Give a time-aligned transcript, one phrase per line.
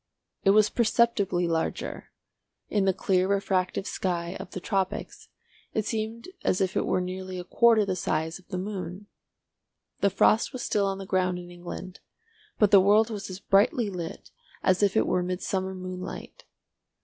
[0.43, 2.09] It was perceptibly larger;
[2.69, 5.29] in the clear refractive sky of the tropics
[5.75, 9.05] it seemed as if it were nearly a quarter the size of the moon.
[9.99, 11.99] The frost was still on the ground in England,
[12.57, 14.31] but the world was as brightly lit
[14.63, 16.45] as if it were midsummer moonlight.